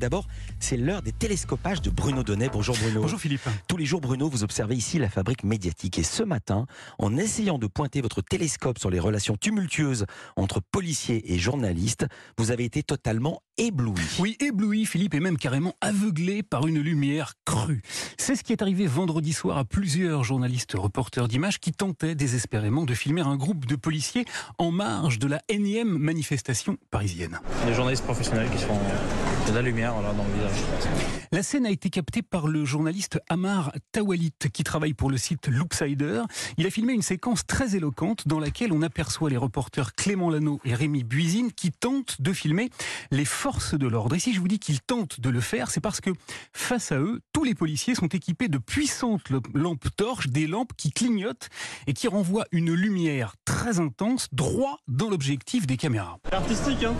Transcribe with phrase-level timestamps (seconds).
[0.00, 0.26] D'abord,
[0.60, 2.48] c'est l'heure des télescopages de Bruno Donnet.
[2.52, 3.02] Bonjour Bruno.
[3.02, 3.48] Bonjour Philippe.
[3.66, 5.98] Tous les jours, Bruno, vous observez ici la fabrique médiatique.
[5.98, 6.66] Et ce matin,
[6.98, 10.06] en essayant de pointer votre télescope sur les relations tumultueuses
[10.36, 12.06] entre policiers et journalistes,
[12.38, 14.00] vous avez été totalement ébloui.
[14.20, 17.82] Oui, ébloui, Philippe, et même carrément aveuglé par une lumière crue.
[18.16, 22.84] C'est ce qui est arrivé vendredi soir à plusieurs journalistes reporters d'images qui tentaient désespérément
[22.84, 24.24] de filmer un groupe de policiers
[24.58, 27.40] en marge de la énième manifestation parisienne.
[27.66, 28.78] Des journalistes professionnels qui sont
[29.48, 30.18] de la lumière dans le.
[31.32, 35.48] La scène a été captée par le journaliste Amar Tawalit qui travaille pour le site
[35.48, 36.22] Loopsider.
[36.56, 40.60] Il a filmé une séquence très éloquente dans laquelle on aperçoit les reporters Clément Lano
[40.64, 42.70] et Rémi Buisine qui tentent de filmer
[43.10, 44.16] les forces de l'ordre.
[44.16, 46.10] Et si je vous dis qu'ils tentent de le faire, c'est parce que
[46.52, 50.90] face à eux, tous les policiers sont équipés de puissantes lampes torches, des lampes qui
[50.90, 51.48] clignotent
[51.86, 56.18] et qui renvoient une lumière très intense droit dans l'objectif des caméras.
[56.32, 56.94] Artistique, hein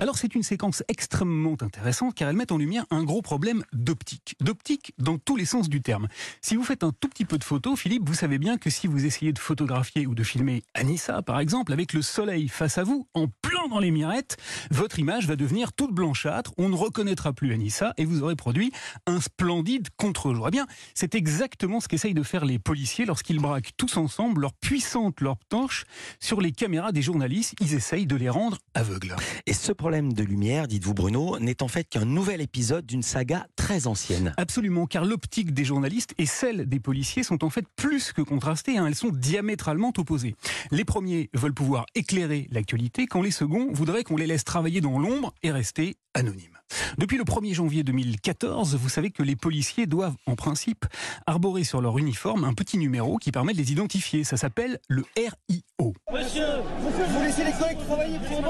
[0.00, 4.36] Alors c'est une séquence extrêmement intéressante car elle met en lumière un gros problème d'optique.
[4.40, 6.08] D'optique dans tous les sens du terme.
[6.40, 8.86] Si vous faites un tout petit peu de photos, Philippe, vous savez bien que si
[8.86, 12.82] vous essayez de photographier ou de filmer Anissa par exemple avec le soleil face à
[12.82, 13.28] vous en
[13.68, 14.36] dans les mirettes,
[14.70, 18.72] votre image va devenir toute blanchâtre, on ne reconnaîtra plus Anissa et vous aurez produit
[19.06, 20.48] un splendide contre-jour.
[20.48, 24.52] Eh bien, c'est exactement ce qu'essayent de faire les policiers lorsqu'ils braquent tous ensemble leur
[24.54, 25.84] puissante lampe torche
[26.20, 27.54] sur les caméras des journalistes.
[27.60, 29.14] Ils essayent de les rendre aveugles.
[29.46, 33.46] Et ce problème de lumière, dites-vous Bruno, n'est en fait qu'un nouvel épisode d'une saga
[33.56, 34.34] très ancienne.
[34.36, 38.78] Absolument, car l'optique des journalistes et celle des policiers sont en fait plus que contrastées,
[38.78, 38.86] hein.
[38.86, 40.34] elles sont diamétralement opposées.
[40.70, 44.98] Les premiers veulent pouvoir éclairer l'actualité, quand les seconds voudraient qu'on les laisse travailler dans
[44.98, 46.58] l'ombre et rester anonymes.
[46.98, 50.86] Depuis le 1er janvier 2014, vous savez que les policiers doivent, en principe,
[51.26, 54.24] arborer sur leur uniforme un petit numéro qui permet de les identifier.
[54.24, 55.94] Ça s'appelle le RIO.
[56.12, 56.46] Monsieur,
[56.80, 58.42] vous laissez les collègues travailler pour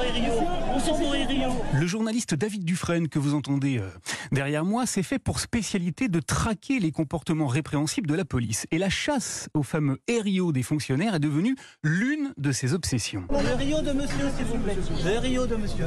[0.00, 3.88] RIO Le journaliste David Dufresne, que vous entendez euh,
[4.32, 8.66] derrière moi, s'est fait pour spécialité de traquer les comportements répréhensibles de la police.
[8.70, 13.24] Et la chasse au fameux RIO des fonctionnaires est devenue l'une de ses obsessions.
[13.30, 14.76] Le RIO de monsieur, s'il vous plaît.
[15.04, 15.86] Le RIO de monsieur.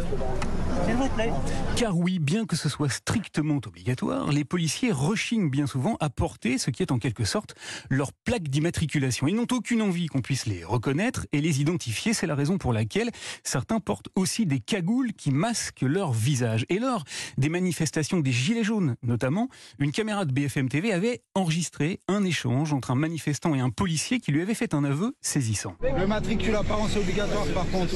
[0.85, 1.31] S'il vous plaît.
[1.77, 6.57] Car oui, bien que ce soit strictement obligatoire, les policiers rechignent bien souvent à porter
[6.57, 7.53] ce qui est en quelque sorte
[7.91, 9.27] leur plaque d'immatriculation.
[9.27, 12.15] Ils n'ont aucune envie qu'on puisse les reconnaître et les identifier.
[12.15, 13.11] C'est la raison pour laquelle
[13.43, 16.65] certains portent aussi des cagoules qui masquent leur visage.
[16.69, 17.03] Et lors
[17.37, 19.47] des manifestations des Gilets jaunes, notamment,
[19.77, 24.19] une caméra de BFM TV avait enregistré un échange entre un manifestant et un policier
[24.19, 25.75] qui lui avait fait un aveu saisissant.
[25.81, 27.93] Le matricule apparence obligatoire par contre.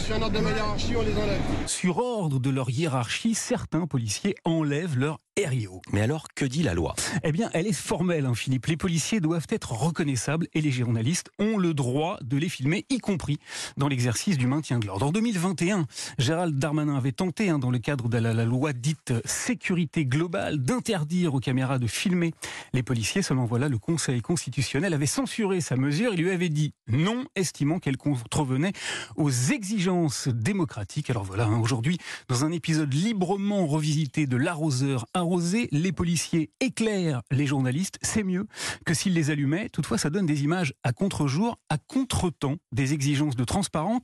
[0.00, 1.40] Sur un ordre de ma hiérarchie, on les enlève.
[1.66, 5.80] Sur ordre de leur hiérarchie, certains policiers enlèvent leur RIO.
[5.92, 6.94] Mais alors, que dit la loi?
[7.22, 8.66] Eh bien, elle est formelle, hein, Philippe.
[8.66, 12.98] Les policiers doivent être reconnaissables et les journalistes ont le droit de les filmer, y
[12.98, 13.38] compris
[13.76, 15.06] dans l'exercice du maintien de l'ordre.
[15.06, 15.86] En 2021,
[16.18, 20.58] Gérald Darmanin avait tenté, hein, dans le cadre de la, la loi dite sécurité globale,
[20.58, 22.32] d'interdire aux caméras de filmer
[22.72, 23.22] les policiers.
[23.22, 26.12] Seulement voilà, le Conseil constitutionnel avait censuré sa mesure.
[26.14, 28.72] Il lui avait dit non, estimant qu'elle contrevenait
[29.16, 31.08] aux exigences démocratiques.
[31.10, 31.98] Alors voilà, hein, aujourd'hui,
[32.28, 37.98] dans un épisode librement revisité de l'arroseur arrosé, les policiers éclairent les journalistes.
[38.02, 38.46] C'est mieux
[38.84, 39.68] que s'ils les allumaient.
[39.68, 44.02] Toutefois, ça donne des images à contre-jour, à contre-temps, des exigences de transparence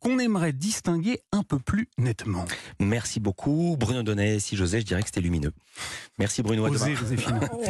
[0.00, 2.44] qu'on aimerait distinguer un peu plus nettement.
[2.80, 4.40] Merci beaucoup Bruno Donnet.
[4.40, 5.52] Si j'osais, je dirais que c'était lumineux.
[6.18, 6.66] Merci Bruno.
[6.66, 6.96] Osez, demain.
[6.96, 7.40] Joséphine.